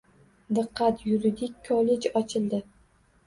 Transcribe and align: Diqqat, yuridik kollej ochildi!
Diqqat, 0.59 1.03
yuridik 1.09 1.53
kollej 1.69 2.09
ochildi! 2.21 2.63